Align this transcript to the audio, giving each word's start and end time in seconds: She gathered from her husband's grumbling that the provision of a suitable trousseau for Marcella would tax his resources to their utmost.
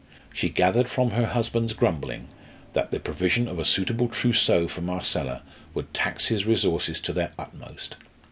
She 0.33 0.49
gathered 0.49 0.89
from 0.89 1.11
her 1.11 1.27
husband's 1.27 1.73
grumbling 1.75 2.27
that 2.73 2.89
the 2.89 2.99
provision 2.99 3.47
of 3.47 3.59
a 3.59 3.65
suitable 3.65 4.07
trousseau 4.07 4.67
for 4.67 4.81
Marcella 4.81 5.43
would 5.75 5.93
tax 5.93 6.25
his 6.25 6.43
resources 6.47 6.99
to 7.01 7.13
their 7.13 7.33
utmost. 7.37 7.97